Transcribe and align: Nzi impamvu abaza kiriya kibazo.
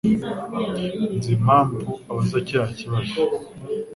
Nzi 1.15 1.29
impamvu 1.37 1.89
abaza 2.09 2.37
kiriya 2.45 2.67
kibazo. 2.79 3.15